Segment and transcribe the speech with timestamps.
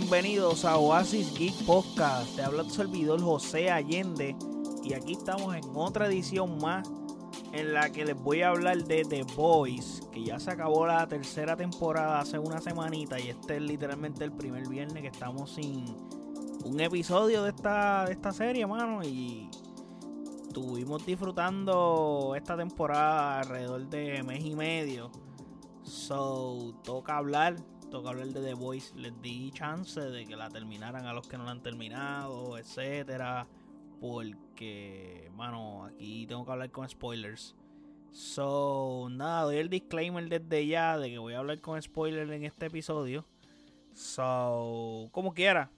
[0.00, 2.34] bienvenidos a Oasis Geek Podcast.
[2.34, 4.34] Te habla tu servidor José Allende
[4.82, 6.90] y aquí estamos en otra edición más
[7.52, 11.06] en la que les voy a hablar de The Boys, que ya se acabó la
[11.06, 15.84] tercera temporada hace una semanita y este es literalmente el primer viernes que estamos sin
[16.64, 19.48] un episodio de esta, de esta serie, mano, y
[20.44, 25.12] estuvimos disfrutando esta temporada alrededor de mes y medio.
[25.84, 27.54] So, toca hablar,
[27.94, 28.92] toca hablar de The Voice.
[28.96, 33.46] Les di chance de que la terminaran a los que no la han terminado, etcétera.
[34.00, 37.54] Porque, mano, aquí tengo que hablar con spoilers.
[38.10, 42.44] So, nada, doy el disclaimer desde ya de que voy a hablar con spoilers en
[42.44, 43.24] este episodio.
[43.92, 45.70] So, como quiera,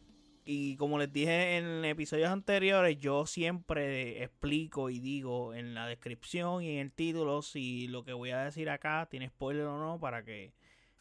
[0.46, 6.62] y como les dije en episodios anteriores, yo siempre explico y digo en la descripción
[6.62, 10.00] y en el título si lo que voy a decir acá tiene spoiler o no
[10.00, 10.54] para que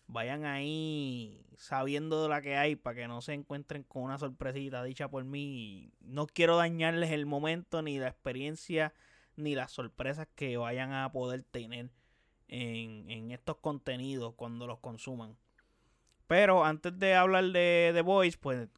[0.08, 4.84] vayan ahí sabiendo de la que hay para que no se encuentren con una sorpresita
[4.84, 5.92] dicha por mí.
[6.02, 8.94] No quiero dañarles el momento ni la experiencia
[9.36, 11.90] ni las sorpresas que vayan a poder tener
[12.48, 15.38] en, en estos contenidos cuando los consuman.
[16.28, 18.70] Pero antes de hablar de The Voice, pues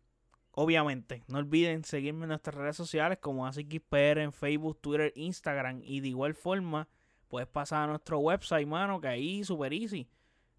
[0.59, 5.81] Obviamente, no olviden seguirme en nuestras redes sociales como AsiXPR en Facebook, Twitter, Instagram.
[5.83, 6.87] Y de igual forma,
[7.27, 10.09] puedes pasar a nuestro website, mano, que ahí super easy.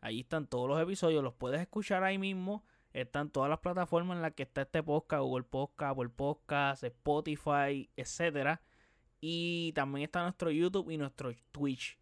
[0.01, 2.65] Ahí están todos los episodios, los puedes escuchar ahí mismo.
[2.93, 7.89] Están todas las plataformas en las que está este podcast, Google Podcast, Apple Podcast, Spotify,
[7.97, 8.59] etc.
[9.21, 11.99] Y también está nuestro YouTube y nuestro Twitch.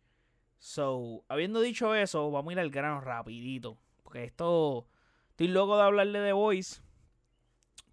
[0.59, 3.79] So, habiendo dicho eso, vamos a ir al grano rapidito.
[4.03, 4.87] Porque esto...
[5.31, 6.81] Estoy loco de hablarle de Voice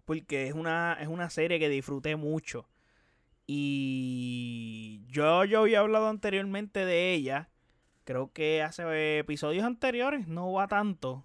[0.04, 2.68] porque es una, es una serie que disfruté mucho.
[3.46, 7.50] Y yo, yo había hablado anteriormente de ella.
[8.04, 11.24] Creo que hace episodios anteriores, no va tanto.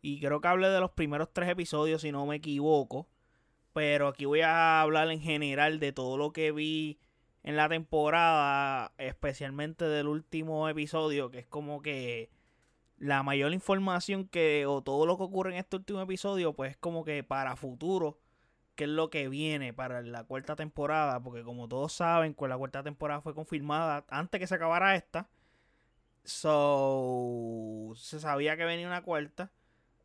[0.00, 3.08] Y creo que hablé de los primeros tres episodios, si no me equivoco.
[3.72, 6.98] Pero aquí voy a hablar en general de todo lo que vi
[7.42, 12.30] en la temporada, especialmente del último episodio, que es como que
[12.98, 16.76] la mayor información que, o todo lo que ocurre en este último episodio, pues es
[16.76, 18.18] como que para futuro,
[18.74, 22.58] que es lo que viene para la cuarta temporada, porque como todos saben, pues la
[22.58, 25.28] cuarta temporada fue confirmada antes que se acabara esta.
[26.28, 29.50] So, se sabía que venía una cuarta.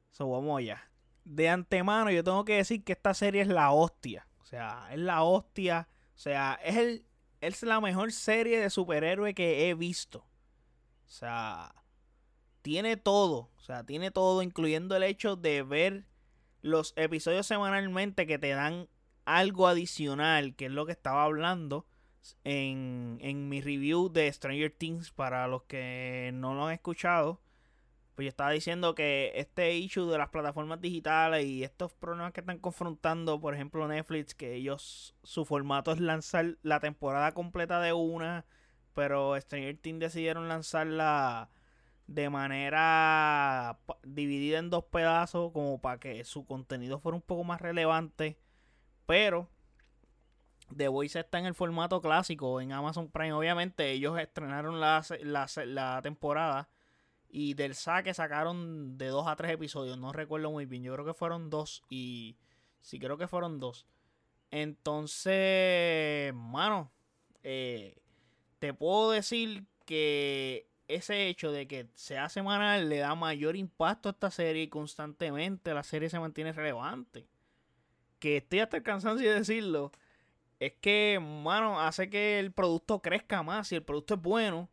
[0.10, 0.90] So, vamos allá.
[1.26, 4.26] De antemano, yo tengo que decir que esta serie es la hostia.
[4.40, 5.90] O sea, es la hostia.
[6.16, 7.06] O sea, es, el,
[7.42, 10.20] es la mejor serie de superhéroe que he visto.
[11.06, 11.76] O sea,
[12.62, 16.06] tiene todo, o sea, tiene todo, incluyendo el hecho de ver
[16.62, 18.88] los episodios semanalmente que te dan
[19.26, 21.86] algo adicional, que es lo que estaba hablando
[22.44, 27.42] en, en mi review de Stranger Things para los que no lo han escuchado.
[28.16, 32.42] Pues yo estaba diciendo que este issue de las plataformas digitales y estos problemas que
[32.42, 37.94] están confrontando, por ejemplo Netflix, que ellos, su formato es lanzar la temporada completa de
[37.94, 38.46] una,
[38.94, 41.50] pero Stranger Things decidieron lanzarla
[42.08, 47.62] de manera dividida en dos pedazos como para que su contenido fuera un poco más
[47.62, 48.38] relevante.
[49.06, 49.50] Pero
[50.76, 53.34] The Voice está en el formato clásico en Amazon Prime.
[53.34, 55.04] Obviamente ellos estrenaron la,
[55.66, 56.70] la, temporada
[57.30, 59.98] y del saque sacaron de dos a tres episodios.
[59.98, 60.84] No recuerdo muy bien.
[60.84, 62.38] Yo creo que fueron dos y
[62.82, 63.88] sí creo que fueron dos.
[64.52, 66.92] Entonces, mano,
[67.42, 68.02] eh,
[68.60, 74.12] te puedo decir que ese hecho de que sea semanal le da mayor impacto a
[74.12, 77.28] esta serie y constantemente la serie se mantiene relevante.
[78.20, 79.92] Que estoy hasta el cansancio de decirlo.
[80.66, 83.68] Es que, mano, hace que el producto crezca más.
[83.68, 84.70] Si el producto es bueno,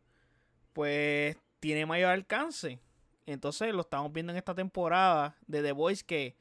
[0.71, 2.79] pues tiene mayor alcance.
[3.25, 6.37] Entonces lo estamos viendo en esta temporada de The Voice que,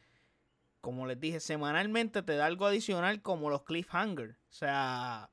[0.81, 4.37] como les dije, semanalmente te da algo adicional como los cliffhangers.
[4.37, 5.31] O sea,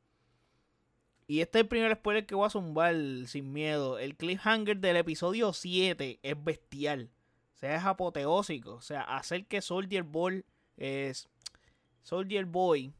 [1.28, 2.96] y este es el primer spoiler que voy a zumbar
[3.28, 3.99] sin miedo.
[3.99, 7.11] El cliffhanger del episodio 7 es bestial.
[7.53, 8.73] O sea, es apoteósico.
[8.73, 10.43] O sea, hacer que Soldier Boy,
[10.75, 11.29] es,
[12.02, 12.96] Soldier Boy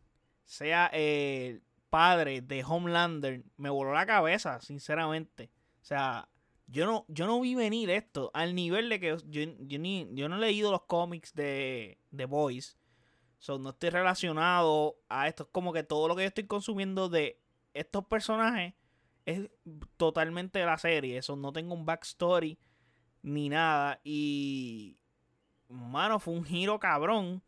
[0.48, 5.52] sea el padre de Homelander me voló la cabeza, sinceramente.
[5.82, 6.30] O sea,
[6.68, 10.40] yo no, yo no vi venir esto al nivel de que yo, yo no he
[10.40, 12.78] leído los cómics de, de Boys.
[13.40, 15.44] So, no estoy relacionado a esto.
[15.44, 17.40] Es como que todo lo que yo estoy consumiendo de
[17.74, 18.74] estos personajes
[19.26, 19.50] es
[19.98, 21.18] totalmente de la serie.
[21.18, 22.58] Eso no tengo un backstory
[23.22, 24.00] ni nada.
[24.04, 24.98] Y.
[25.70, 27.44] Mano, fue un giro cabrón.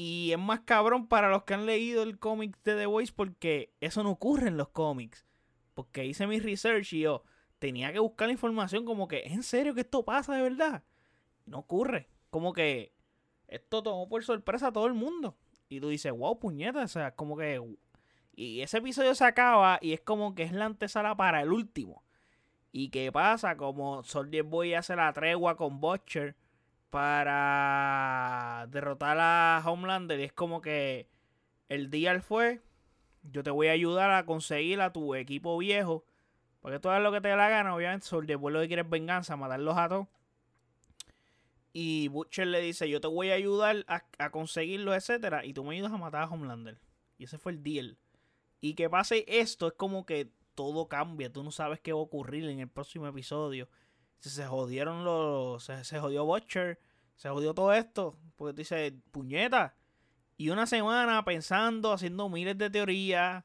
[0.00, 3.74] Y es más cabrón para los que han leído el cómic de The Voice porque
[3.80, 5.26] eso no ocurre en los cómics.
[5.74, 7.24] Porque hice mi research y yo
[7.58, 10.84] tenía que buscar la información como que, ¿es en serio que esto pasa de verdad?
[11.46, 12.08] No ocurre.
[12.30, 12.94] Como que
[13.48, 15.36] esto tomó por sorpresa a todo el mundo.
[15.68, 17.60] Y tú dices, wow, puñeta, o sea, como que...
[18.36, 22.04] Y ese episodio se acaba y es como que es la antesala para el último.
[22.70, 23.56] ¿Y qué pasa?
[23.56, 26.36] Como Soldier Boy hace la tregua con Butcher
[26.90, 30.20] para derrotar a Homelander.
[30.20, 31.08] Y es como que
[31.68, 32.60] el día fue,
[33.22, 36.04] yo te voy a ayudar a conseguir a tu equipo viejo.
[36.60, 38.82] Porque tú hagas lo que te dé la gana, obviamente Soldier Boy lo que quiere
[38.82, 40.08] es venganza, matarlos a todos.
[41.72, 45.44] Y Butcher le dice, yo te voy a ayudar a, a conseguirlo, etcétera.
[45.44, 46.80] Y tú me ayudas a matar a Homelander.
[47.18, 47.98] Y ese fue el deal.
[48.60, 51.32] Y que pase esto es como que todo cambia.
[51.32, 53.68] Tú no sabes qué va a ocurrir en el próximo episodio.
[54.20, 55.64] Se jodieron los.
[55.64, 56.80] Se, jodió Butcher.
[57.16, 58.18] Se jodió todo esto.
[58.36, 59.76] Porque tú dices, puñeta.
[60.36, 63.44] Y una semana pensando, haciendo miles de teorías.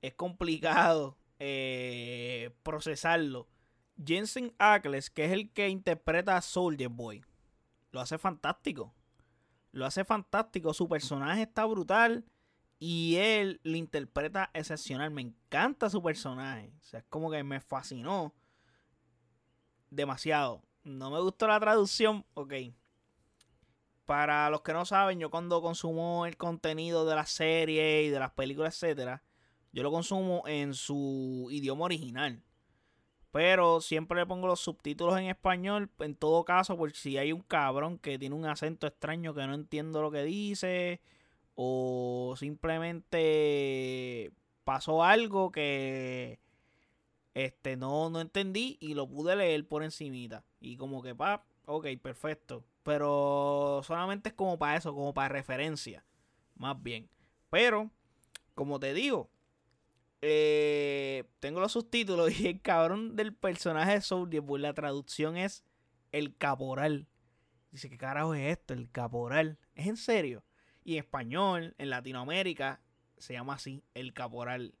[0.00, 3.48] Es complicado eh, procesarlo.
[4.04, 7.24] Jensen Ackles, que es el que interpreta a Soldier Boy,
[7.92, 8.94] lo hace fantástico.
[9.70, 10.74] Lo hace fantástico.
[10.74, 12.24] Su personaje está brutal.
[12.78, 15.10] Y él lo interpreta excepcional.
[15.10, 16.74] Me encanta su personaje.
[16.80, 18.34] O sea, es como que me fascinó
[19.92, 20.62] demasiado.
[20.84, 22.24] No me gustó la traducción.
[22.34, 22.54] Ok.
[24.06, 28.18] Para los que no saben, yo cuando consumo el contenido de la serie y de
[28.18, 29.22] las películas, etcétera,
[29.72, 32.42] yo lo consumo en su idioma original.
[33.30, 37.40] Pero siempre le pongo los subtítulos en español, en todo caso, por si hay un
[37.40, 41.00] cabrón que tiene un acento extraño que no entiendo lo que dice
[41.54, 44.32] o simplemente
[44.64, 46.41] pasó algo que
[47.34, 50.44] este no, no entendí y lo pude leer por encimita.
[50.60, 52.64] Y como que pa, ok, perfecto.
[52.82, 56.04] Pero solamente es como para eso, como para referencia.
[56.56, 57.08] Más bien.
[57.50, 57.90] Pero,
[58.54, 59.30] como te digo,
[60.20, 65.64] eh, tengo los subtítulos y el cabrón del personaje de Soldier, pues la traducción es
[66.12, 67.06] el caporal.
[67.70, 68.74] Dice, ¿qué carajo es esto?
[68.74, 69.58] El caporal.
[69.74, 70.44] ¿Es en serio?
[70.84, 72.80] Y en español, en Latinoamérica,
[73.16, 74.74] se llama así, el caporal.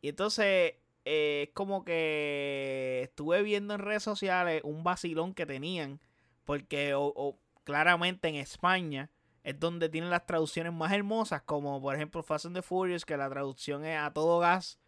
[0.00, 6.00] Y entonces, eh, es como que estuve viendo en redes sociales un vacilón que tenían,
[6.44, 9.10] porque o, claramente en España
[9.42, 13.16] es donde tienen las traducciones más hermosas, como por ejemplo Fast and the Furious, que
[13.16, 14.78] la traducción es a todo gas.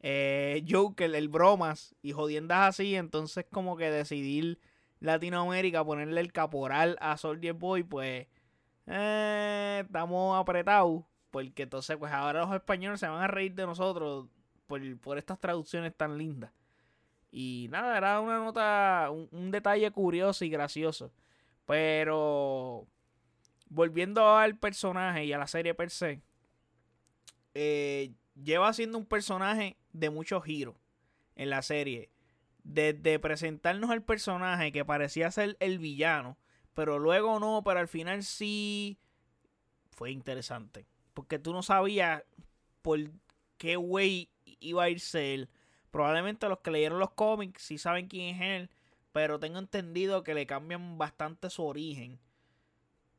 [0.00, 4.58] Eh, Joker, el bromas y jodiendas así, entonces como que decidir
[4.98, 8.26] Latinoamérica ponerle el caporal a Soldier Boy, pues
[8.86, 11.04] eh, estamos apretados.
[11.30, 14.26] Porque entonces, pues ahora los españoles se van a reír de nosotros
[14.66, 16.52] por, estas traducciones tan lindas.
[17.30, 21.12] Y nada, era una nota, un, detalle curioso y gracioso.
[21.66, 22.86] Pero
[23.68, 26.20] volviendo al personaje y a la serie per se,
[27.54, 30.76] eh, lleva siendo un personaje de muchos giros
[31.36, 32.10] en la serie.
[32.64, 36.36] Desde presentarnos al personaje que parecía ser el villano
[36.74, 38.98] pero luego no, pero al final sí
[39.90, 40.86] fue interesante.
[41.14, 42.22] Porque tú no sabías
[42.80, 42.98] por
[43.58, 45.48] qué güey iba a irse él.
[45.90, 48.70] Probablemente los que leyeron los cómics sí saben quién es él,
[49.12, 52.18] pero tengo entendido que le cambian bastante su origen.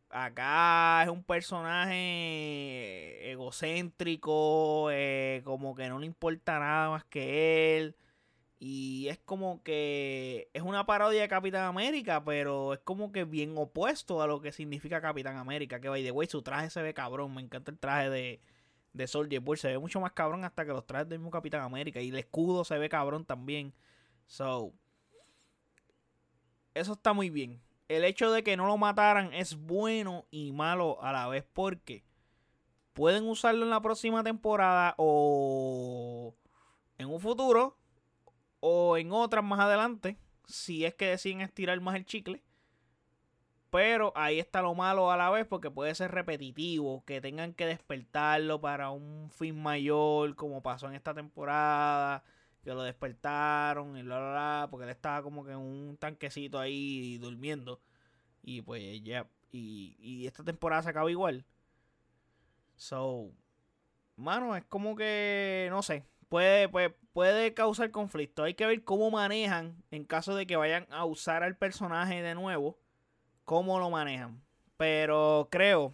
[0.10, 7.96] Acá es un personaje egocéntrico, eh, como que no le importa nada más que él.
[8.60, 13.58] Y es como que es una parodia de Capitán América, pero es como que bien
[13.58, 15.82] opuesto a lo que significa Capitán América.
[15.82, 17.34] Que by the way, su traje se ve cabrón.
[17.36, 18.40] Me encanta el traje de,
[18.94, 19.58] de Soldier Boy.
[19.58, 22.02] Se ve mucho más cabrón hasta que los trajes del mismo Capitán América.
[22.02, 23.74] Y el escudo se ve cabrón también.
[24.28, 24.74] So,
[26.74, 27.62] eso está muy bien.
[27.88, 32.04] El hecho de que no lo mataran es bueno y malo a la vez porque
[32.94, 36.36] pueden usarlo en la próxima temporada o
[36.98, 37.78] en un futuro
[38.60, 42.42] o en otras más adelante, si es que deciden estirar más el chicle.
[43.74, 47.66] Pero ahí está lo malo a la vez porque puede ser repetitivo, que tengan que
[47.66, 52.24] despertarlo para un fin mayor, como pasó en esta temporada,
[52.64, 57.18] que lo despertaron y la la porque él estaba como que en un tanquecito ahí
[57.18, 57.82] durmiendo.
[58.44, 61.44] Y pues ya, y, y esta temporada se acaba igual.
[62.76, 63.32] So,
[64.16, 68.44] mano, es como que, no sé, puede, puede, puede causar conflicto.
[68.44, 72.36] Hay que ver cómo manejan en caso de que vayan a usar al personaje de
[72.36, 72.83] nuevo.
[73.46, 74.42] Cómo lo manejan.
[74.78, 75.94] Pero creo,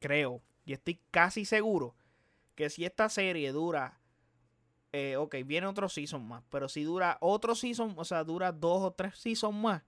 [0.00, 1.94] creo, y estoy casi seguro
[2.54, 4.00] que si esta serie dura,
[4.92, 8.82] eh, ok, viene otro season más, pero si dura otro season, o sea, dura dos
[8.82, 9.82] o tres seasons más,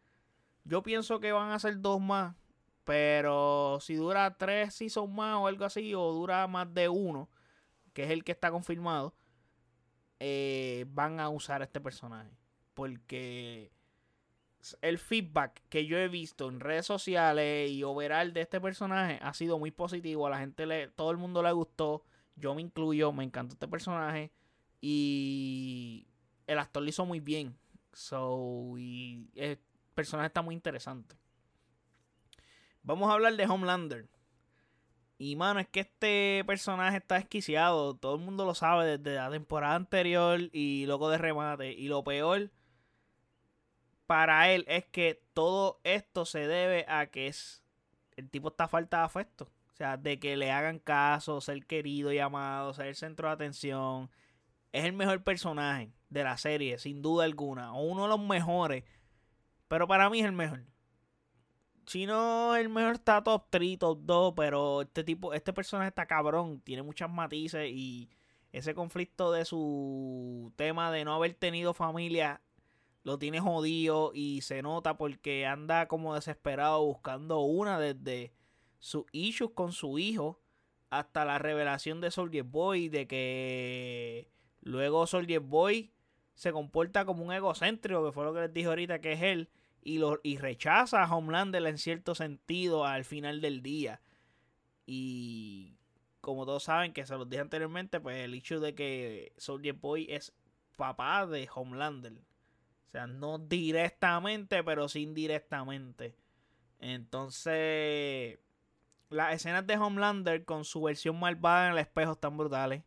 [0.65, 2.37] yo pienso que van a ser dos más,
[2.85, 7.29] pero si dura tres seasons más o algo así, o dura más de uno,
[7.93, 9.15] que es el que está confirmado,
[10.21, 12.31] eh, van a usar a este personaje.
[12.75, 13.73] Porque
[14.83, 19.33] el feedback que yo he visto en redes sociales y overall de este personaje ha
[19.35, 20.27] sido muy positivo.
[20.27, 22.05] A la gente le, todo el mundo le gustó.
[22.37, 24.33] Yo me incluyo, me encantó este personaje.
[24.81, 26.07] Y
[26.47, 27.57] el actor lo hizo muy bien.
[27.93, 29.59] So, y el
[29.95, 31.17] personaje está muy interesante.
[32.83, 34.09] Vamos a hablar de Homelander.
[35.19, 37.97] Y mano, es que este personaje está desquiciado.
[37.97, 41.73] Todo el mundo lo sabe desde la temporada anterior y luego de remate.
[41.73, 42.51] Y lo peor
[44.09, 47.63] para él es que todo esto se debe a que es
[48.17, 49.45] el tipo está falta de afecto.
[49.73, 53.35] O sea, de que le hagan caso, ser querido y amado, ser el centro de
[53.35, 54.11] atención.
[54.73, 57.75] Es el mejor personaje de la serie, sin duda alguna.
[57.75, 58.83] O uno de los mejores.
[59.69, 60.65] Pero para mí es el mejor.
[61.87, 64.35] Si no, el mejor está top 3, top 2.
[64.35, 66.63] Pero este tipo, este personaje está cabrón.
[66.63, 67.71] Tiene muchas matices.
[67.71, 68.09] Y
[68.53, 72.41] ese conflicto de su tema de no haber tenido familia
[73.09, 78.35] lo tiene jodido y se nota porque anda como desesperado buscando una desde
[78.81, 80.43] sus issues con su hijo
[80.91, 85.91] hasta la revelación de Soldier Boy de que luego Soldier Boy
[86.35, 89.49] se comporta como un egocéntrico, que fue lo que les dije ahorita que es él,
[89.83, 94.03] y, lo, y rechaza a Homelander en cierto sentido al final del día.
[94.85, 95.79] Y
[96.21, 100.09] como todos saben, que se los dije anteriormente, pues el hecho de que Soldier Boy
[100.11, 100.35] es
[100.77, 102.28] papá de Homelander.
[102.89, 106.17] O sea, no directamente, pero sí indirectamente.
[106.79, 108.39] Entonces,
[109.11, 112.83] las escenas de Homelander con su versión malvada en el espejo están brutales.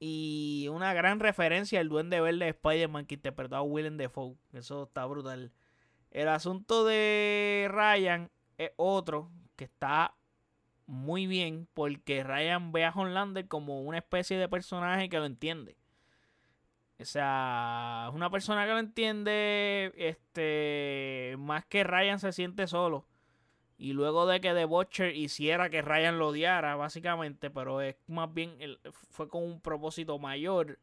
[0.00, 4.36] Y una gran referencia al duende verde de Spider-Man que interpretó a Willem Dafoe.
[4.52, 5.52] Eso está brutal.
[6.10, 10.16] El asunto de Ryan es otro que está
[10.86, 15.76] muy bien porque Ryan ve a Homelander como una especie de personaje que lo entiende.
[17.02, 19.92] O sea, es una persona que lo entiende.
[19.96, 21.36] Este.
[21.38, 23.06] Más que Ryan se siente solo.
[23.76, 27.50] Y luego de que The Butcher hiciera que Ryan lo odiara, básicamente.
[27.50, 28.56] Pero es más bien.
[29.10, 30.78] fue con un propósito mayor.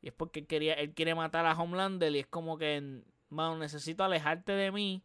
[0.00, 2.14] Y es porque quería, él quiere matar a Homelander.
[2.14, 3.02] Y es como que.
[3.28, 5.02] Mano, necesito alejarte de mí.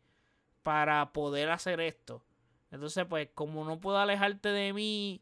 [0.63, 2.23] Para poder hacer esto.
[2.71, 5.21] Entonces, pues, como no puedo alejarte de mí.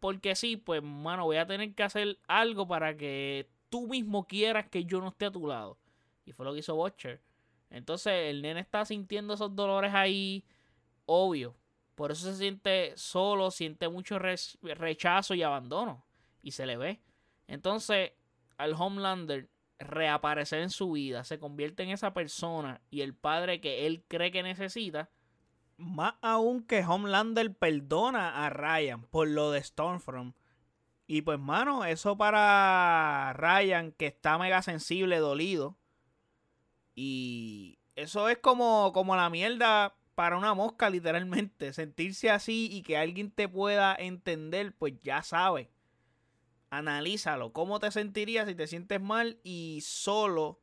[0.00, 4.66] Porque sí, pues, mano, voy a tener que hacer algo para que tú mismo quieras
[4.68, 5.78] que yo no esté a tu lado.
[6.26, 7.22] Y fue lo que hizo Butcher.
[7.70, 10.44] Entonces el nene está sintiendo esos dolores ahí,
[11.06, 11.56] obvio.
[11.94, 16.04] Por eso se siente solo, siente mucho rechazo y abandono.
[16.42, 17.00] Y se le ve.
[17.46, 18.12] Entonces
[18.58, 19.48] al Homelander
[19.78, 24.30] reaparecer en su vida, se convierte en esa persona y el padre que él cree
[24.30, 25.08] que necesita.
[25.78, 30.36] Más aún que Homelander perdona a Ryan por lo de Stormfront
[31.12, 35.76] y pues, mano, eso para Ryan, que está mega sensible, dolido.
[36.94, 41.70] Y eso es como, como la mierda para una mosca, literalmente.
[41.74, 45.68] Sentirse así y que alguien te pueda entender, pues ya sabes.
[46.70, 47.52] Analízalo.
[47.52, 50.62] ¿Cómo te sentirías si te sientes mal y solo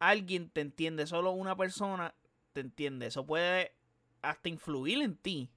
[0.00, 1.06] alguien te entiende?
[1.06, 2.14] Solo una persona
[2.52, 3.06] te entiende.
[3.06, 3.74] Eso puede
[4.20, 5.50] hasta influir en ti.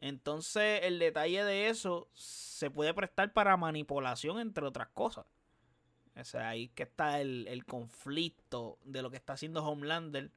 [0.00, 5.26] Entonces, el detalle de eso se puede prestar para manipulación, entre otras cosas.
[6.18, 10.30] O sea, ahí que está el, conflicto de lo que está haciendo Homelander.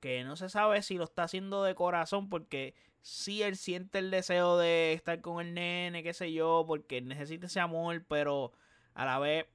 [0.00, 4.10] Que no se sabe si lo está haciendo de corazón, porque si él siente el
[4.10, 8.52] deseo de estar con el nene, qué sé yo, porque necesita ese amor, pero
[8.94, 9.46] a la vez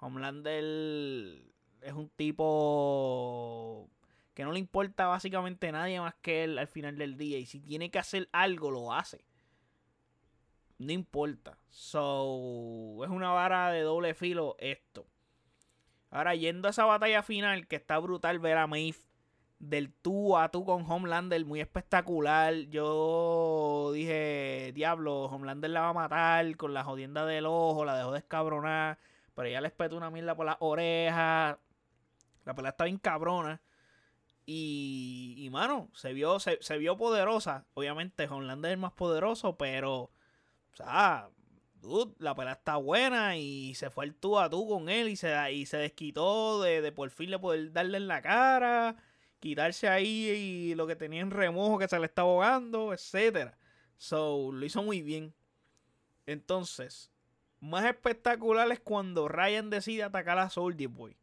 [0.00, 0.64] Homelander
[1.82, 3.90] es un tipo
[4.34, 7.38] que no le importa básicamente a nadie más que él al final del día.
[7.38, 9.24] Y si tiene que hacer algo, lo hace.
[10.78, 11.56] No importa.
[11.70, 15.06] So, es una vara de doble filo esto.
[16.10, 18.98] Ahora, yendo a esa batalla final, que está brutal ver a Maeve
[19.60, 22.54] del tú a tú con Homelander, muy espectacular.
[22.68, 28.12] Yo dije, diablo, Homelander la va a matar con la jodienda del ojo, la dejó
[28.12, 28.98] descabronar.
[29.34, 31.56] Pero ella le espetó una mierda por las orejas.
[32.44, 33.60] La pelea está bien cabrona.
[34.46, 37.66] Y, y mano, se vio, se, vio poderosa.
[37.74, 40.10] Obviamente, Homelander es el más poderoso, pero.
[40.72, 41.30] O sea,
[41.80, 45.16] dude, la pelea está buena y se fue el tú a tú con él y
[45.16, 48.96] se, y se desquitó de, de por fin le poder darle en la cara,
[49.40, 53.56] quitarse ahí y lo que tenía en remojo que se le estaba ahogando, etcétera.
[53.98, 55.34] So, lo hizo muy bien.
[56.26, 57.12] Entonces,
[57.60, 61.16] más espectacular es cuando Ryan decide atacar a Soldier Boy.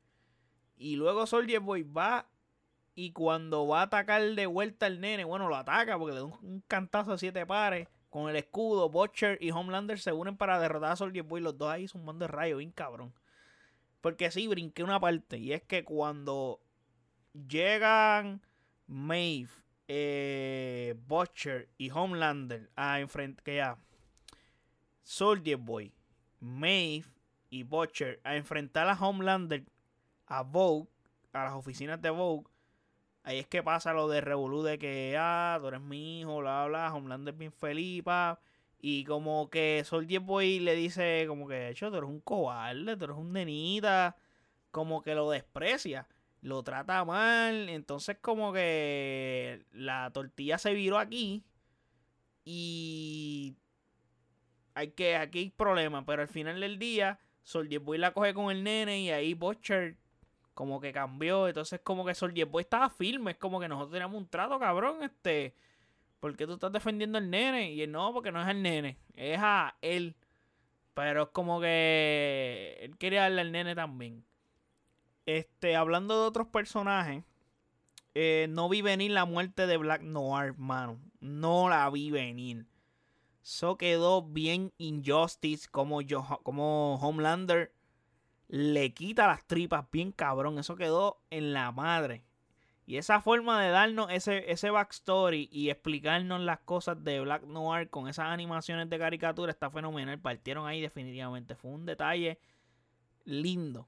[0.77, 2.27] Y luego Soldier Boy va
[2.95, 6.25] y cuando va a atacar de vuelta el nene, bueno, lo ataca porque le da
[6.25, 7.87] un, cantazo a siete pares.
[8.09, 11.39] Con el escudo, Butcher y Homelander se unen para derrotar a Soldier Boy.
[11.39, 13.13] Los dos ahí son un de rayos, bien cabrón.
[14.01, 15.37] Porque sí, brinqué una parte.
[15.37, 16.59] Y es que cuando
[17.47, 18.41] llegan
[18.87, 19.49] Maeve,
[19.87, 23.77] eh, Butcher y Homelander a enfrentar que ya
[25.03, 25.93] Soldier Boy,
[26.41, 27.05] Maeve
[27.49, 29.65] y Butcher a enfrentar a Homelander
[30.27, 30.89] a Vogue,
[31.33, 32.50] a las oficinas de Vogue.
[33.23, 36.65] Ahí es que pasa lo de Revolu de que, ah, tú eres mi hijo, bla,
[36.65, 38.39] bla, Homelander bien feliz, pa.
[38.79, 43.05] Y como que Soldier Boy le dice, como que, hecho, tú eres un cobarde, tú
[43.05, 44.15] eres un nenita.
[44.71, 46.07] Como que lo desprecia,
[46.41, 47.69] lo trata mal.
[47.69, 51.43] Entonces, como que la tortilla se viró aquí.
[52.43, 53.55] Y
[54.73, 56.03] hay que, aquí hay problemas.
[56.07, 59.97] Pero al final del día, Soldier Boy la coge con el nene y ahí Butcher
[60.53, 61.47] como que cambió.
[61.47, 63.31] Entonces, como que Soldier Boy estaba firme.
[63.31, 65.03] Es como que nosotros teníamos un trato, cabrón.
[65.03, 65.55] Este
[66.21, 67.73] ¿por qué tú estás defendiendo al nene?
[67.73, 70.15] Y él, no, porque no es al nene, es a él.
[70.93, 74.23] Pero es como que él quería darle al nene también.
[75.25, 77.23] Este, hablando de otros personajes,
[78.13, 80.99] eh, no vi venir la muerte de Black Noir, mano.
[81.19, 82.67] No la vi venir.
[83.41, 87.73] Eso quedó bien Injustice, como, yo, como Homelander
[88.51, 90.59] le quita las tripas, bien cabrón.
[90.59, 92.21] Eso quedó en la madre.
[92.85, 97.89] Y esa forma de darnos ese, ese backstory y explicarnos las cosas de Black Noir
[97.89, 100.19] con esas animaciones de caricatura está fenomenal.
[100.19, 101.55] Partieron ahí definitivamente.
[101.55, 102.39] Fue un detalle
[103.23, 103.87] lindo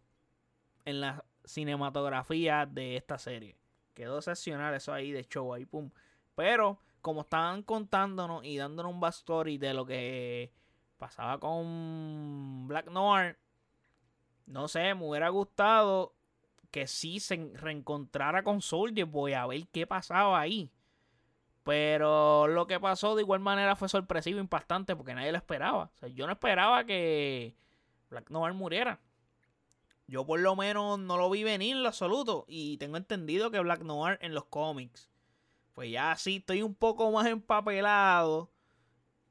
[0.85, 3.57] en la cinematografía de esta serie.
[3.93, 5.91] Quedó excepcional eso ahí de show ahí, pum.
[6.35, 10.53] Pero como estaban contándonos y dándonos un backstory de lo que
[10.97, 13.37] pasaba con Black Noir,
[14.45, 16.13] no sé, me hubiera gustado
[16.71, 20.71] que sí se reencontrara con Soldier Boy a ver qué pasaba ahí.
[21.63, 25.91] Pero lo que pasó de igual manera fue sorpresivo, impactante, porque nadie lo esperaba.
[25.95, 27.55] O sea, yo no esperaba que
[28.09, 28.99] Black Noir muriera.
[30.07, 32.45] Yo por lo menos no lo vi venir en lo absoluto.
[32.47, 35.09] Y tengo entendido que Black Noir en los cómics.
[35.73, 38.51] Pues ya sí, estoy un poco más empapelado.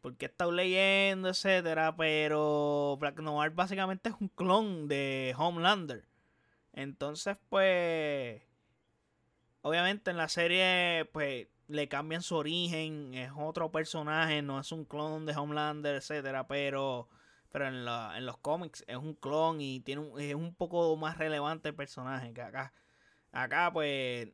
[0.03, 1.97] Porque he estado leyendo, etcétera.
[1.97, 6.05] Pero Black Noir básicamente es un clon de Homelander.
[6.75, 8.43] Entonces, pues,
[9.62, 14.85] obviamente en la serie, pues, le cambian su origen, es otro personaje, no es un
[14.85, 17.09] clon de Homelander, etcétera, pero,
[17.51, 17.87] pero en,
[18.17, 22.33] en los cómics es un clon y tiene es un poco más relevante el personaje
[22.35, 22.75] que acá.
[23.33, 24.29] Acá, pues,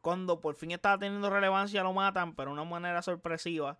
[0.00, 3.78] cuando por fin estaba teniendo relevancia lo matan, pero de una manera sorpresiva.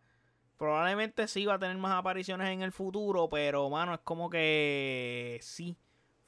[0.57, 5.39] Probablemente sí va a tener más apariciones en el futuro, pero, mano, es como que
[5.43, 5.77] sí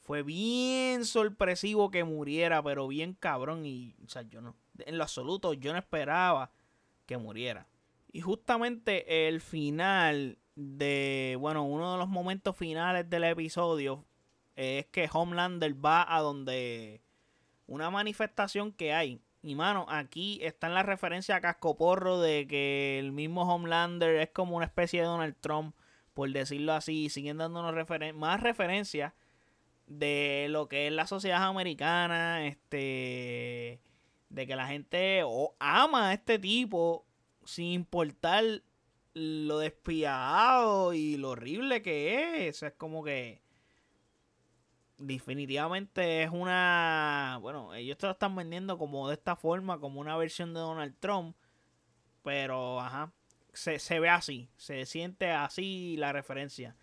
[0.07, 3.67] fue bien sorpresivo que muriera, pero bien cabrón.
[3.67, 6.53] Y, o sea, yo no, en lo absoluto, yo no esperaba
[7.07, 7.67] que muriera.
[8.13, 14.05] Y justamente el final de, bueno, uno de los momentos finales del episodio
[14.55, 17.03] es que Homelander va a donde
[17.67, 19.21] una manifestación que hay.
[19.47, 24.31] Y mano, aquí está en la referencia a Cascoporro de que el mismo Homelander es
[24.31, 25.77] como una especie de Donald Trump,
[26.15, 27.11] por decirlo así.
[27.11, 27.73] Siguen dándonos
[28.17, 29.13] más referencias
[29.87, 33.81] de lo que es la sociedad americana, este,
[34.31, 35.23] de que la gente
[35.61, 37.07] ama a este tipo
[37.45, 38.63] sin importar
[39.15, 42.65] lo despiadado y lo horrible que es.
[42.65, 43.43] Es como que
[44.99, 50.17] definitivamente es una, bueno, ellos te lo están vendiendo como de esta forma, como una
[50.17, 51.37] versión de Donald Trump,
[52.23, 53.13] pero ajá,
[53.53, 56.77] se, se ve así, se siente así la referencia.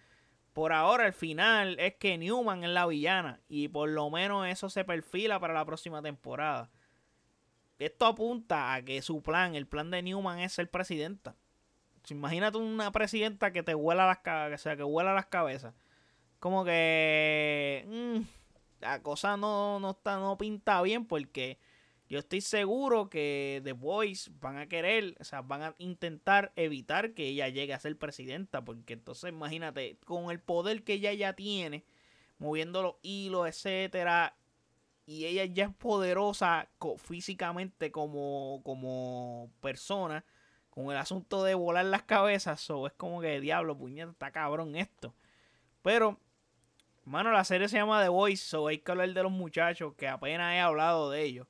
[0.54, 3.42] Por ahora, el final es que Newman es la villana.
[3.50, 6.70] Y por lo menos eso se perfila para la próxima temporada.
[7.80, 11.36] Esto apunta a que su plan, el plan de Newman es ser presidenta.
[12.10, 15.74] Imagínate una presidenta que te huela las cabezas, sea, que huela las cabezas.
[16.44, 21.58] Como que mm, la cosa no, no, está, no pinta bien porque
[22.10, 27.14] yo estoy seguro que The Boys van a querer, o sea, van a intentar evitar
[27.14, 31.32] que ella llegue a ser presidenta, porque entonces imagínate, con el poder que ella ya
[31.32, 31.86] tiene,
[32.40, 34.36] moviendo los hilos, etcétera,
[35.06, 40.26] y ella ya es poderosa físicamente como, como persona,
[40.70, 44.76] con el asunto de volar las cabezas, o es como que diablo, puñeta, está cabrón
[44.76, 45.16] esto.
[45.82, 46.20] Pero,
[47.06, 50.08] mano, la serie se llama The Voice, so hay que hablar de los muchachos, que
[50.08, 51.48] apenas he hablado de ellos.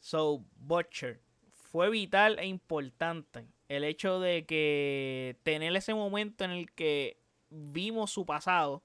[0.00, 1.20] So, Butcher.
[1.50, 8.10] Fue vital e importante el hecho de que tener ese momento en el que vimos
[8.10, 8.82] su pasado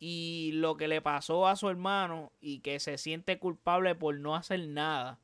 [0.00, 4.34] y lo que le pasó a su hermano y que se siente culpable por no
[4.34, 5.20] hacer nada.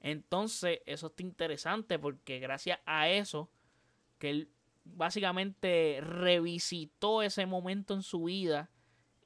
[0.00, 3.48] Entonces, eso está interesante porque gracias a eso,
[4.18, 4.48] que él
[4.84, 8.70] básicamente revisitó ese momento en su vida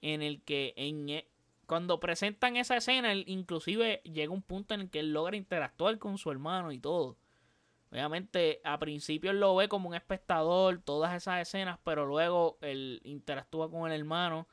[0.02, 1.28] en el que en, e,
[1.66, 5.98] cuando presentan esa escena, él inclusive llega un punto en el que él logra interactuar
[5.98, 7.16] con su hermano y todo.
[7.90, 13.00] Obviamente, a principio él lo ve como un espectador, todas esas escenas, pero luego él
[13.04, 14.46] interactúa con el hermano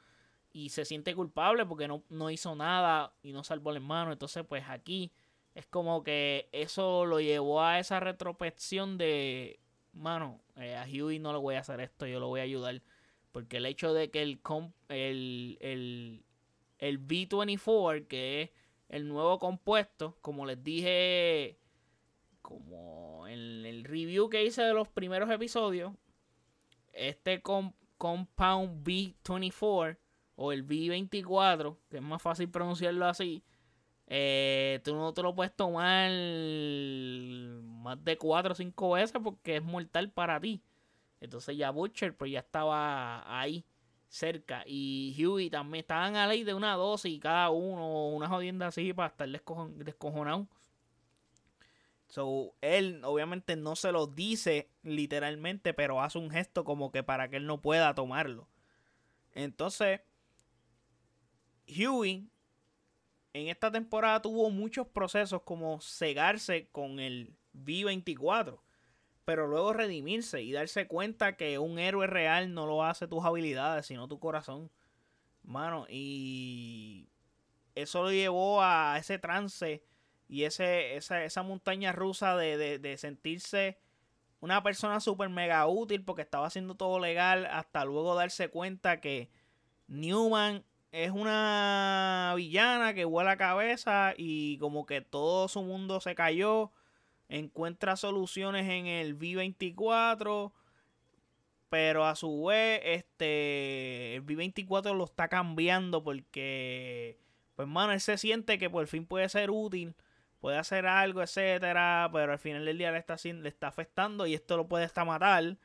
[0.53, 4.13] y se siente culpable porque no, no hizo nada y no salvó al hermano.
[4.13, 5.11] Entonces, pues aquí
[5.53, 9.59] es como que eso lo llevó a esa retrospección de,
[9.91, 12.81] mano, eh, a Huey no le voy a hacer esto, yo lo voy a ayudar.
[13.35, 14.39] Porque el hecho de que el,
[14.87, 16.23] el, el,
[16.77, 18.51] el B24, que es
[18.87, 21.59] el nuevo compuesto, como les dije,
[22.41, 25.91] como en el review que hice de los primeros episodios,
[26.93, 29.97] este Compound B24
[30.37, 33.43] o el B24, que es más fácil pronunciarlo así,
[34.07, 36.09] eh, tú no te lo puedes tomar
[37.83, 40.63] más de 4 o 5 veces porque es mortal para ti.
[41.19, 43.65] Entonces ya Butcher pues ya estaba ahí
[44.07, 44.63] cerca.
[44.65, 49.09] Y Huey también estaban a ley de una dosis cada uno, una jodienda así para
[49.09, 50.47] estar descojonado.
[52.07, 57.29] So, él obviamente no se lo dice literalmente, pero hace un gesto como que para
[57.29, 58.47] que él no pueda tomarlo.
[59.33, 60.01] Entonces,
[61.67, 62.29] Huey
[63.33, 68.59] en esta temporada tuvo muchos procesos como cegarse con el V24,
[69.25, 73.87] pero luego redimirse y darse cuenta que un héroe real no lo hace tus habilidades,
[73.87, 74.71] sino tu corazón.
[75.43, 77.09] Mano, y
[77.75, 79.83] eso lo llevó a ese trance
[80.27, 83.77] y ese, esa, esa montaña rusa de, de sentirse
[84.39, 89.29] una persona súper mega útil porque estaba haciendo todo legal hasta luego darse cuenta que
[89.87, 96.71] Newman es una villana que vuela cabeza y como que todo su mundo se cayó.
[97.29, 100.51] Encuentra soluciones en el V24.
[101.69, 104.15] Pero a su vez, este.
[104.15, 107.19] El V24 lo está cambiando porque.
[107.55, 109.95] Pues mano, él se siente que por fin puede ser útil.
[110.39, 112.09] Puede hacer algo, etcétera.
[112.13, 114.27] Pero al final del día le está, le está afectando.
[114.27, 115.57] Y esto lo puede hasta matar.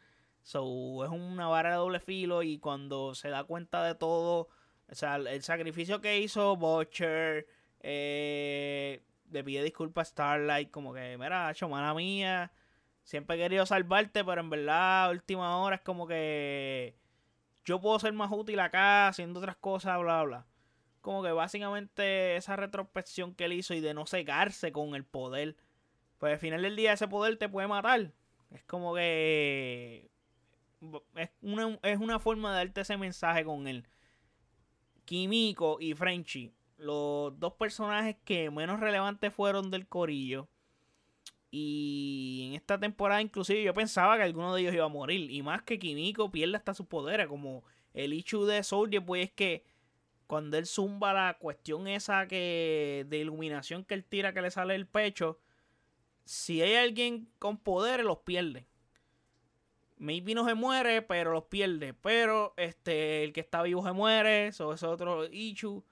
[0.42, 2.42] So, es una vara de doble filo.
[2.42, 4.48] Y cuando se da cuenta de todo
[4.90, 7.46] o sea, el sacrificio que hizo Butcher,
[7.80, 12.52] eh, le pide disculpas a Starlight, como que, mira, hecho mala mía.
[13.04, 16.94] Siempre he querido salvarte, pero en verdad, última hora es como que
[17.64, 20.46] yo puedo ser más útil acá haciendo otras cosas, bla, bla.
[21.00, 25.56] Como que básicamente esa retrospección que él hizo y de no cegarse con el poder.
[26.18, 28.12] Pues al final del día ese poder te puede matar.
[28.50, 30.10] Es como que
[31.14, 33.86] es una, es una forma de darte ese mensaje con él.
[35.04, 40.48] Kimiko y Frenchy, los dos personajes que menos relevantes fueron del corillo.
[41.50, 45.30] Y en esta temporada inclusive yo pensaba que alguno de ellos iba a morir.
[45.30, 47.26] Y más que Kimiko pierde hasta sus poderes.
[47.26, 49.64] Como el issue de Soldier, pues es que
[50.26, 54.74] cuando él zumba la cuestión esa que de iluminación que él tira que le sale
[54.74, 55.40] del pecho.
[56.24, 58.68] Si hay alguien con poderes, los pierde.
[59.98, 61.94] Maybe no se muere, pero los pierde.
[61.94, 64.46] Pero este, el que está vivo se muere.
[64.46, 65.84] Eso es otro issue.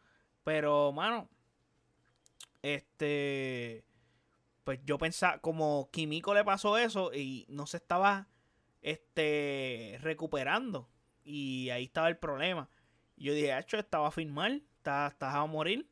[0.48, 1.28] Pero, mano.
[2.62, 3.84] Este.
[4.64, 8.28] Pues yo pensaba, como Kimiko le pasó eso y no se estaba
[8.80, 10.88] este, recuperando.
[11.22, 12.70] Y ahí estaba el problema.
[13.18, 15.86] Yo dije, hecho, estaba a firmar, estaba, a morir.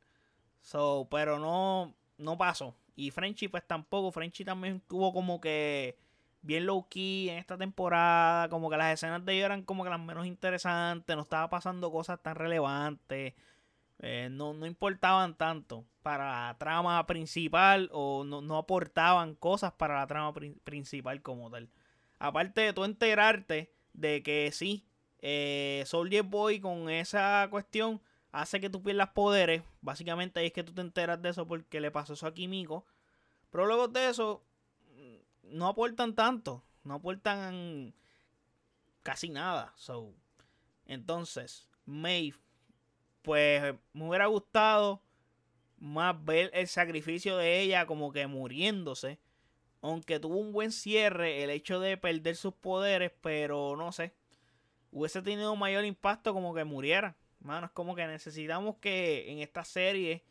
[0.62, 2.75] So, pero no, no pasó.
[2.95, 4.11] Y Frenchy, pues tampoco.
[4.11, 5.99] Frenchy también tuvo como que
[6.40, 8.49] bien low key en esta temporada.
[8.49, 11.14] Como que las escenas de ellos eran como que las menos interesantes.
[11.14, 13.35] No estaba pasando cosas tan relevantes.
[14.00, 20.35] Eh, no, importaban tanto para la trama principal o no, aportaban cosas para la trama
[20.64, 21.70] principal como tal.
[22.18, 24.87] Aparte de tú enterarte de que sí,
[25.20, 28.00] eh, Soldier Boy con esa cuestión
[28.32, 29.62] hace que tú pierdas poderes.
[29.80, 32.85] Básicamente es que tú te enteras de eso porque le pasó eso a Kimiko.
[33.50, 34.44] Pero luego de eso,
[35.42, 36.62] no aportan tanto.
[36.85, 37.94] No aportan
[39.02, 39.72] casi nada.
[39.76, 40.14] So,
[40.85, 42.38] entonces, Maeve,
[43.27, 45.03] pues me hubiera gustado
[45.79, 49.19] más ver el sacrificio de ella como que muriéndose.
[49.83, 54.12] Aunque tuvo un buen cierre el hecho de perder sus poderes, pero no sé.
[54.93, 57.17] Hubiese tenido mayor impacto como que muriera.
[57.41, 60.23] Mano, es como que necesitamos que en esta serie,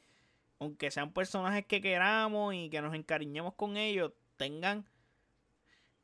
[0.59, 4.85] aunque sean personajes que queramos y que nos encariñemos con ellos, tengan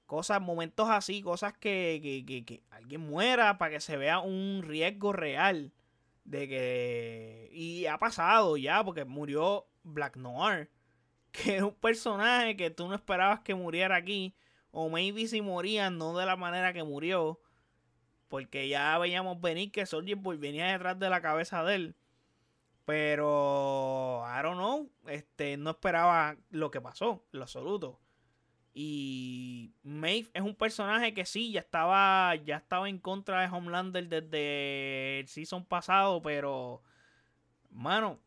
[0.08, 2.02] cosas, momentos así, cosas que,
[2.46, 5.72] que, alguien muera para que se vea un riesgo real
[6.24, 7.50] de que...
[7.52, 10.70] Y ha pasado ya, porque murió Black Noir,
[11.32, 14.36] que es un personaje que tú no esperabas que muriera aquí,
[14.72, 17.40] o maybe si moría, no de la manera que murió,
[18.28, 21.96] porque ya veíamos venir que Soldier Boy venía detrás de la cabeza de él.
[22.86, 28.00] Pero, I don't know, este, no esperaba lo que pasó, lo absoluto.
[28.74, 34.08] Y Maeve es un personaje que sí, ya estaba, ya estaba en contra de Homelander
[34.08, 36.82] desde el season pasado, pero,
[37.70, 38.20] mano,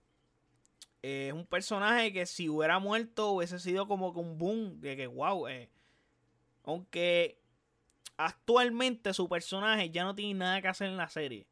[1.01, 5.07] es un personaje que si hubiera muerto hubiese sido como que un boom, de que,
[5.07, 5.71] wow, eh,
[6.65, 7.41] aunque
[8.17, 11.47] actualmente su personaje ya no tiene nada que hacer en la serie.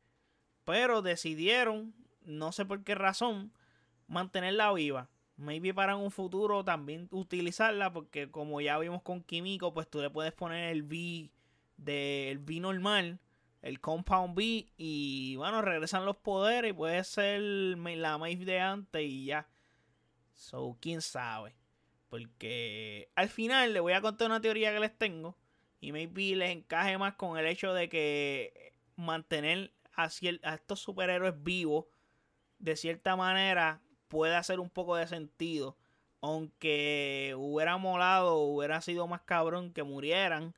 [0.65, 3.53] Pero decidieron, no sé por qué razón,
[4.07, 5.09] mantenerla viva.
[5.43, 10.09] Maybe para un futuro también utilizarla, porque como ya vimos con Químico, pues tú le
[10.09, 11.31] puedes poner el V
[11.77, 13.19] del V normal,
[13.61, 19.03] el Compound V, y bueno, regresan los poderes y puede ser la Maeve de antes
[19.03, 19.49] y ya.
[20.33, 21.55] So, quién sabe.
[22.09, 25.37] Porque al final le voy a contar una teoría que les tengo
[25.81, 31.43] y maybe les encaje más con el hecho de que mantener a, a estos superhéroes
[31.43, 31.87] vivos
[32.59, 33.81] de cierta manera
[34.13, 35.75] puede hacer un poco de sentido.
[36.21, 40.55] Aunque hubiera molado, hubiera sido más cabrón que murieran.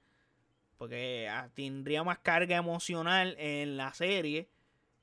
[0.77, 4.51] Porque ah, tendría más carga emocional en la serie.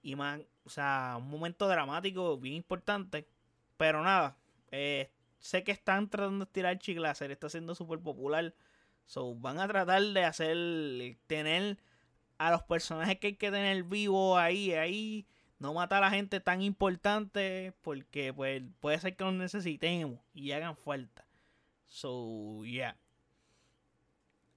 [0.04, 3.26] Y más, o sea, un momento dramático bien importante.
[3.78, 4.38] Pero nada,
[4.70, 5.10] eh,
[5.40, 7.10] sé que están tratando de estirar chicle.
[7.10, 8.54] Está siendo súper popular.
[9.06, 11.78] So, van a tratar de hacer, tener
[12.38, 15.26] a los personajes que hay que tener vivos ahí, ahí.
[15.62, 20.52] No matar a la gente tan importante porque pues, puede ser que los necesitemos y
[20.54, 21.28] hagan falta.
[21.86, 22.98] So, yeah.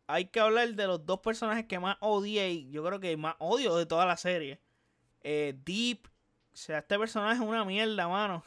[0.07, 3.77] Hay que hablar de los dos personajes que más odié yo creo que más odio
[3.77, 4.61] de toda la serie.
[5.21, 6.07] Eh, Deep.
[6.07, 8.43] O sea, este personaje es una mierda, mano.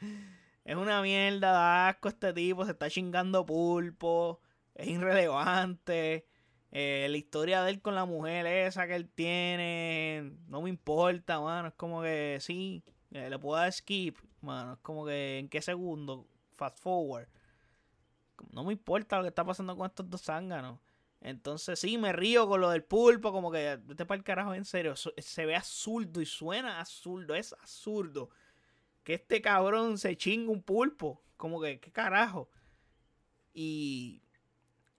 [0.64, 4.40] es una mierda, da asco este tipo, se está chingando pulpo
[4.74, 6.26] es irrelevante.
[6.74, 11.38] Eh, la historia de él con la mujer esa que él tiene, no me importa,
[11.38, 11.68] mano.
[11.68, 14.74] Es como que sí, eh, le puedo dar skip, mano.
[14.74, 17.28] Es como que en qué segundo, fast forward.
[18.50, 20.78] No me importa lo que está pasando con estos dos zánganos.
[21.20, 24.64] Entonces sí, me río con lo del pulpo, como que este para el carajo en
[24.64, 24.94] serio.
[24.96, 28.30] Se ve absurdo y suena absurdo, es absurdo.
[29.04, 31.22] Que este cabrón se chinga un pulpo.
[31.36, 32.48] Como que, ¿qué carajo?
[33.52, 34.21] Y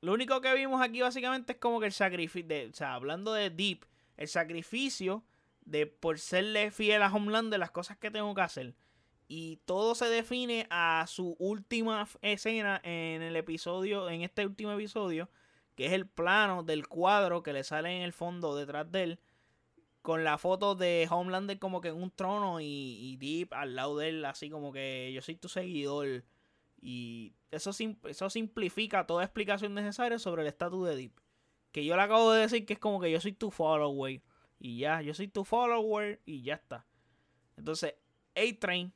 [0.04, 3.50] lo único que vimos aquí básicamente es como que el sacrificio, o sea, hablando de
[3.50, 3.86] Deep,
[4.18, 5.24] el sacrificio
[5.62, 8.76] de por serle fiel a Homeland de las cosas que tengo que hacer.
[9.30, 15.30] Y todo se define a su última escena en el episodio, en este último episodio,
[15.74, 19.20] que es el plano del cuadro que le sale en el fondo detrás de él,
[20.02, 23.96] con la foto de Homelander como que en un trono y, y Deep al lado
[24.00, 26.26] de él, así como que yo soy tu seguidor.
[26.86, 27.72] Y eso,
[28.10, 31.14] eso simplifica toda explicación necesaria sobre el estatus de Deep.
[31.72, 34.22] Que yo le acabo de decir que es como que yo soy tu follower.
[34.60, 36.86] Y ya, yo soy tu follower y ya está.
[37.56, 37.96] Entonces,
[38.36, 38.92] A-Train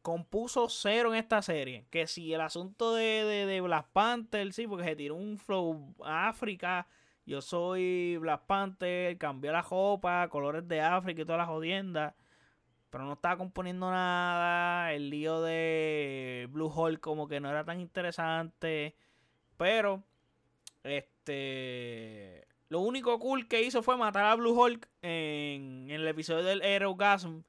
[0.00, 1.86] compuso cero en esta serie.
[1.90, 5.94] Que si el asunto de, de, de, Black Panther, sí, porque se tiró un flow
[6.02, 6.86] a África.
[7.26, 12.14] Yo soy Black Panther, cambió la ropa, colores de África y todas las jodiendas
[12.92, 14.92] pero no estaba componiendo nada.
[14.92, 18.94] El lío de Blue Hole como que no era tan interesante.
[19.56, 20.04] Pero,
[20.84, 22.46] este.
[22.68, 27.44] Lo único cool que hizo fue matar a Blue Hulk en, el episodio del Aerogasm.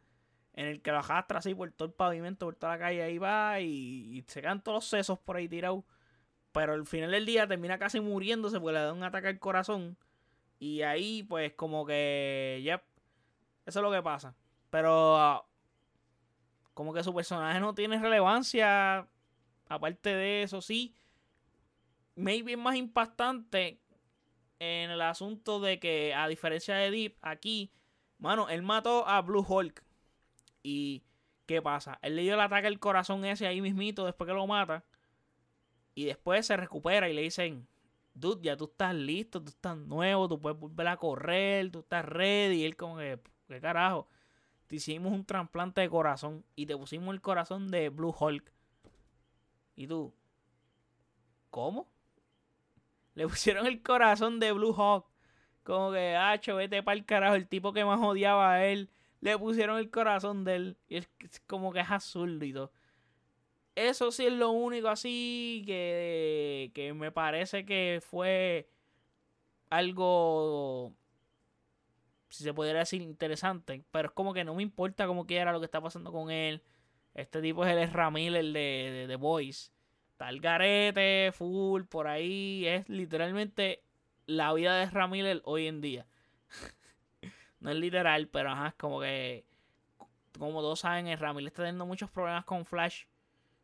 [0.53, 3.03] En el que lo arrastra así por todo el pavimento, por toda la calle.
[3.03, 5.83] Ahí va y, se quedan todos los sesos por ahí tirados.
[6.53, 9.97] Pero al final del día termina casi muriéndose porque le da un ataque al corazón.
[10.59, 12.61] Y ahí, pues, como que.
[12.63, 12.81] Ya.
[13.65, 14.37] eso es lo que pasa.
[14.73, 15.47] Pero
[16.73, 19.07] como que su personaje no tiene relevancia.
[19.67, 20.95] Aparte de eso, sí.
[22.15, 23.79] Maybe es más impactante
[24.57, 27.71] en el asunto de que, a diferencia de Deep, aquí,
[28.17, 29.85] mano, él mató a Blue Hulk.
[30.63, 31.03] Y,
[31.45, 31.99] ¿qué pasa?
[32.01, 34.83] Él le dio el ataque al corazón ese ahí mismito después que lo mata.
[35.93, 37.67] Y después se recupera y le dicen,
[38.15, 42.03] dude, ya tú estás listo, tú estás nuevo, tú puedes volver a correr, tú estás
[42.03, 42.61] ready.
[42.61, 44.09] Y él como que, ¿qué carajo?
[44.73, 48.51] Te hicimos un trasplante de corazón y te pusimos el corazón de Blue Hulk.
[49.75, 50.11] Y tú,
[51.51, 51.87] ¿cómo?
[53.13, 55.05] Le pusieron el corazón de Blue Hulk.
[55.61, 57.35] Como que, hacho, vete para el carajo.
[57.35, 58.89] El tipo que más odiaba a él.
[59.21, 60.77] Le pusieron el corazón de él.
[60.87, 61.07] Y es
[61.45, 62.71] como que es azul y todo.
[63.75, 68.71] Eso sí es lo único así que, que me parece que fue
[69.69, 70.95] algo
[72.33, 73.83] si se pudiera decir, interesante.
[73.91, 76.63] Pero es como que no me importa como quiera lo que está pasando con él.
[77.13, 79.71] Este tipo es el Ramil, el de The Voice.
[80.19, 82.65] El garete, full, por ahí.
[82.65, 83.83] Es literalmente
[84.25, 86.07] la vida de Ramiller hoy en día.
[87.59, 89.45] no es literal, pero ajá, es como que
[90.39, 93.03] como todos saben, el Ramil está teniendo muchos problemas con Flash.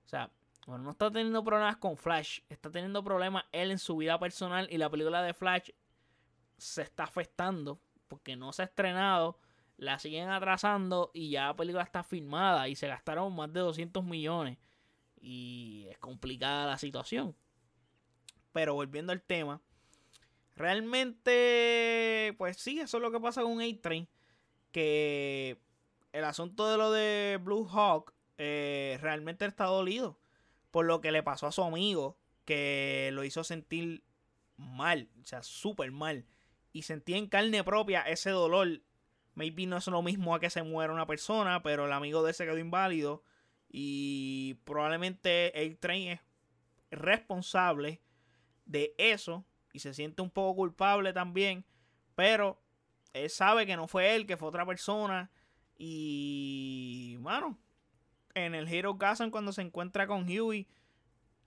[0.05, 0.29] O sea,
[0.67, 4.67] bueno, no está teniendo problemas con Flash, está teniendo problemas él en su vida personal
[4.69, 5.71] y la película de Flash
[6.57, 7.79] se está afectando
[8.09, 9.39] porque no se ha estrenado,
[9.77, 14.03] la siguen atrasando y ya la película está filmada y se gastaron más de 200
[14.03, 14.57] millones
[15.21, 17.33] y es complicada la situación.
[18.51, 19.61] Pero volviendo al tema,
[20.57, 24.09] realmente, pues sí, eso es lo que pasa con A-Train,
[24.73, 25.61] que
[26.11, 30.19] el asunto de lo de Blue Hawk eh, realmente está dolido
[30.71, 34.03] por lo que le pasó a su amigo, que lo hizo sentir
[34.57, 36.25] mal, o sea, súper mal.
[36.71, 38.81] Y sentía en carne propia ese dolor.
[39.33, 42.31] Maybe no es lo mismo a que se muera una persona, pero el amigo de
[42.31, 43.23] ese quedó inválido.
[43.69, 46.21] Y probablemente el tren es
[46.91, 48.01] responsable
[48.65, 49.45] de eso.
[49.73, 51.65] Y se siente un poco culpable también.
[52.15, 52.61] Pero
[53.13, 55.31] él sabe que no fue él, que fue otra persona.
[55.77, 57.57] Y, bueno,
[58.33, 60.67] en el Hero Gazan cuando se encuentra con Huey,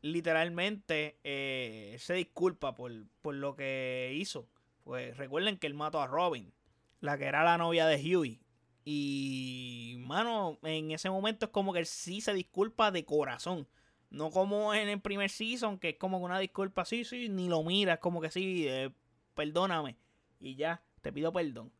[0.01, 2.93] literalmente eh, se disculpa por,
[3.25, 4.49] lo que hizo.
[4.85, 6.53] Pues recuerden que él mató a Robin,
[7.01, 8.41] la que era la novia de Huey.
[8.85, 13.69] Y, mano, en ese momento es como que él sí se disculpa de corazón.
[14.11, 17.63] No como en el primer season, que es como una disculpa, sí, sí, ni lo
[17.63, 18.93] mira, es como que sí, eh,
[19.35, 19.97] perdóname.
[20.41, 21.73] Y ya, te pido perdón.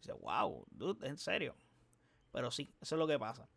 [0.00, 1.54] dice, wow, dude, en serio.
[2.32, 3.48] Pero sí, eso es lo que pasa.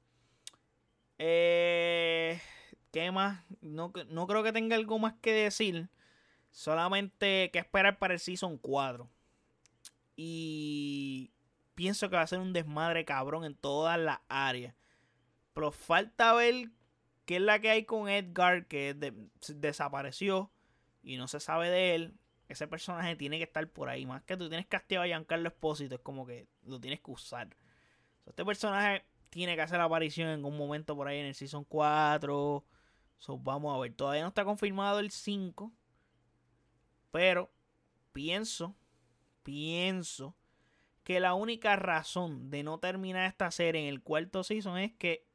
[1.20, 2.40] Eh,
[2.92, 3.44] ¿Qué más?
[3.62, 5.90] No, no creo que tenga algo más que decir.
[6.58, 9.08] Solamente que esperar para el Season 4.
[10.15, 11.32] Y
[11.76, 14.74] pienso que va a ser un desmadre cabrón en todas las áreas.
[15.54, 16.72] Pero falta ver
[17.26, 18.96] qué es la que hay con Edgar, que
[19.50, 20.52] desapareció
[21.04, 22.17] y no se sabe de él.
[22.50, 24.08] Ese personaje tiene que estar por ahí.
[24.08, 27.56] Más que tú tienes castigado a Giancarlo Espósito, es como que lo tienes que usar.
[28.26, 32.65] este personaje tiene que hacer aparición en un momento por ahí en el Season 4.
[33.41, 33.93] vamos a ver.
[33.93, 35.72] Todavía no está confirmado el 5.
[37.17, 37.51] Pero
[38.13, 38.75] pienso,
[39.41, 40.36] pienso
[41.03, 45.25] que la única razón de no terminar esta serie en el cuarto season es que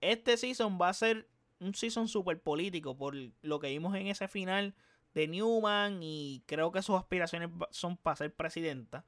[0.00, 4.26] este season va a ser un season super político por lo que vimos en ese
[4.26, 4.74] final
[5.12, 9.04] de Newman y creo que sus aspiraciones son para ser presidenta.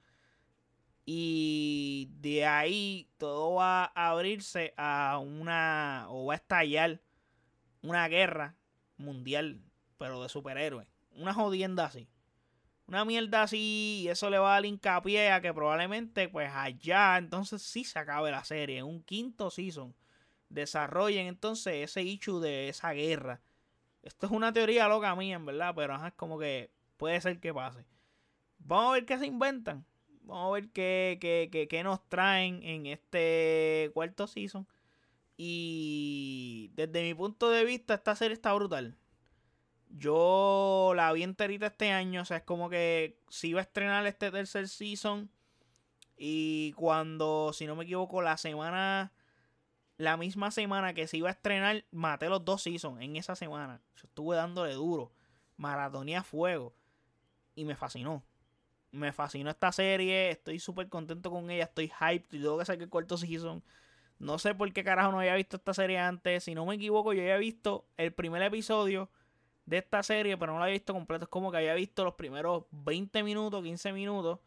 [1.06, 6.04] Y de ahí todo va a abrirse a una.
[6.10, 7.00] o va a estallar
[7.80, 8.56] una guerra
[8.98, 9.62] mundial,
[9.96, 10.91] pero de superhéroes.
[11.16, 12.08] Una jodienda así.
[12.86, 14.02] Una mierda así.
[14.04, 17.98] Y eso le va a dar hincapié a que probablemente, pues allá, entonces sí se
[17.98, 18.78] acabe la serie.
[18.78, 19.94] En un quinto season.
[20.48, 23.40] Desarrollen entonces ese issue de esa guerra.
[24.02, 25.74] Esto es una teoría loca mía, en verdad.
[25.74, 27.84] Pero es como que puede ser que pase.
[28.58, 29.84] Vamos a ver qué se inventan.
[30.24, 34.66] Vamos a ver qué, nos traen en este cuarto season.
[35.36, 38.96] Y desde mi punto de vista, esta serie está brutal.
[39.92, 42.22] Yo la vi enterita este año.
[42.22, 45.30] O sea, es como que si iba a estrenar este tercer season.
[46.16, 49.12] Y cuando, si no me equivoco, la semana.
[49.98, 53.80] La misma semana que se iba a estrenar, maté los dos seasons en esa semana.
[53.94, 55.12] Yo estuve dándole duro.
[55.56, 56.74] Maratonía fuego.
[57.54, 58.24] Y me fascinó
[58.92, 62.82] me fascinó esta serie, estoy súper contento con ella, estoy hyped y tengo que sacar
[62.82, 63.62] el cuarto season.
[64.18, 66.44] No sé por qué carajo no había visto esta serie antes.
[66.44, 69.10] Si no me equivoco, yo había visto el primer episodio
[69.66, 71.24] de esta serie, pero no lo había visto completo.
[71.24, 74.40] Es como que había visto los primeros 20 minutos, 15 minutos.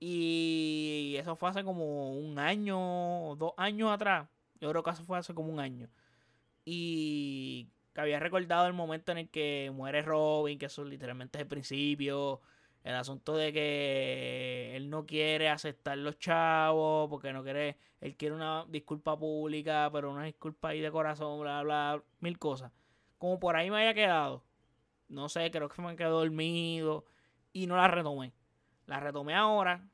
[0.00, 4.28] Y eso fue hace como un año, dos años atrás.
[4.60, 5.88] Yo creo que eso fue hace como un año.
[6.64, 11.42] Y que había recordado el momento en el que muere Robin, que eso literalmente es
[11.42, 12.40] el principio
[12.84, 18.34] el asunto de que él no quiere aceptar los chavos, porque no quiere, él quiere
[18.34, 22.72] una disculpa pública, pero una disculpa ahí de corazón, bla, bla, mil cosas.
[23.18, 24.42] Como por ahí me haya quedado.
[25.08, 27.04] No sé, creo que me quedé dormido
[27.52, 28.32] y no la retomé.
[28.86, 29.88] La retomé ahora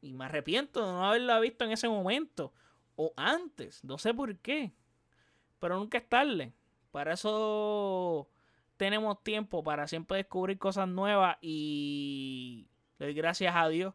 [0.00, 2.52] y me arrepiento de no haberla visto en ese momento
[2.96, 4.72] o antes, no sé por qué.
[5.58, 6.52] Pero nunca es tarde.
[6.90, 8.28] Para eso
[8.76, 12.68] tenemos tiempo para siempre descubrir cosas nuevas y
[12.98, 13.94] gracias a Dios.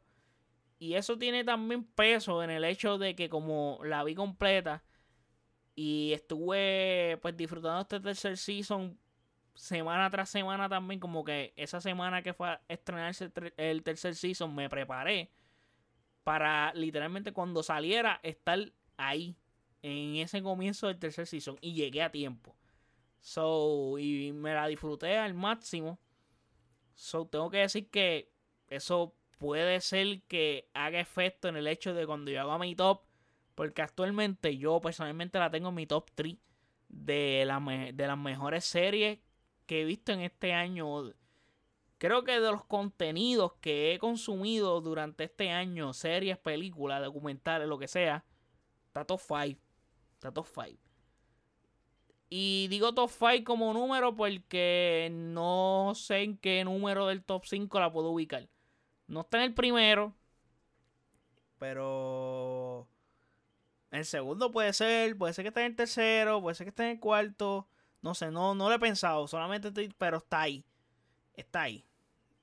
[0.78, 4.84] Y eso tiene también peso en el hecho de que como la vi completa
[5.74, 8.98] y estuve pues disfrutando este tercer season
[9.56, 14.54] semana tras semana también, como que esa semana que fue a estrenarse el tercer season
[14.54, 15.32] me preparé
[16.24, 18.60] para literalmente cuando saliera estar
[18.98, 19.38] ahí
[19.82, 22.56] en ese comienzo del tercer season y llegué a tiempo.
[23.20, 26.00] So, y me la disfruté al máximo.
[26.96, 28.32] So, tengo que decir que
[28.68, 33.04] eso puede ser que haga efecto en el hecho de cuando yo haga mi top,
[33.54, 36.36] Porque actualmente yo personalmente la tengo en mi top 3
[36.90, 39.20] de, de las mejores series
[39.66, 41.14] que he visto en este año.
[41.98, 47.80] Creo que de los contenidos que he consumido durante este año, series, películas, documentales, lo
[47.80, 48.26] que sea,
[48.88, 49.60] está top 5.
[50.14, 50.80] Está top 5.
[52.30, 57.80] Y digo top 5 como número porque no sé en qué número del top 5
[57.80, 58.48] la puedo ubicar.
[59.08, 60.14] No está en el primero.
[61.60, 62.88] Pero
[63.92, 66.84] el segundo puede ser, puede ser que esté en el tercero, puede ser que esté
[66.84, 67.68] en el cuarto.
[68.06, 70.64] No sé, no, no lo he pensado, solamente estoy, pero está ahí.
[71.34, 71.84] Está ahí.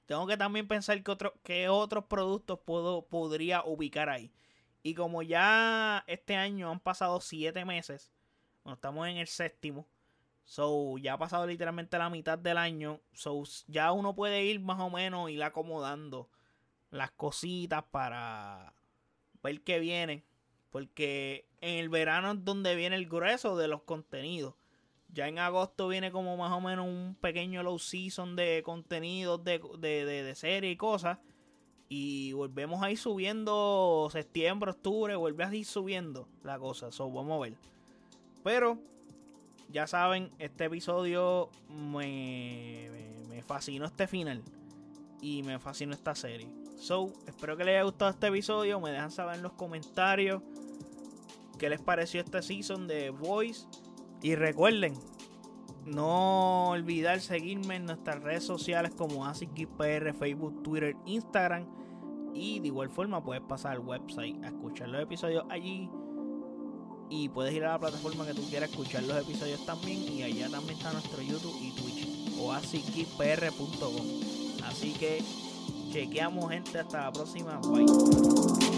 [0.06, 4.32] Tengo que también pensar que otro, qué otros productos puedo, podría ubicar ahí.
[4.82, 8.10] Y como ya este año han pasado siete meses,
[8.66, 9.86] estamos en el séptimo.
[10.42, 13.00] So, ya ha pasado literalmente la mitad del año.
[13.12, 16.28] So, ya uno puede ir más o menos ir acomodando
[16.90, 18.74] las cositas para
[19.44, 20.24] ver qué viene.
[20.70, 24.56] Porque en el verano es donde viene el grueso de los contenidos.
[25.12, 29.60] Ya en agosto viene como más o menos un pequeño low season de contenidos de,
[29.78, 31.18] de, serie y cosas.
[31.90, 36.90] Y volvemos a ir subiendo septiembre, octubre, vuelve a ir subiendo la cosa.
[36.90, 37.58] So, vamos a ver.
[38.42, 38.78] Pero,
[39.68, 44.42] ya saben, este episodio me, me, me fascinó este final.
[45.20, 46.48] Y me fascinó esta serie.
[46.78, 48.80] So, espero que les haya gustado este episodio.
[48.80, 50.42] Me dejan saber en los comentarios
[51.58, 53.66] qué les pareció este season de Voice.
[54.22, 54.94] Y recuerden,
[55.84, 61.66] no olvidar seguirme en nuestras redes sociales como ASICPR, Facebook, Twitter, Instagram.
[62.34, 65.90] Y de igual forma puedes pasar al website a escuchar los episodios allí.
[67.10, 70.00] Y puedes ir a la plataforma que tú quieras escuchar los episodios también.
[70.10, 72.38] Y allá también está nuestro YouTube y Twitch.
[72.38, 74.06] O asicpr.com.
[74.64, 75.22] Así que
[75.90, 76.78] chequeamos gente.
[76.78, 77.58] Hasta la próxima.
[77.58, 78.71] Bye.